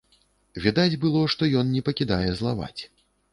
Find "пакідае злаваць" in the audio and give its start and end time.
1.91-2.81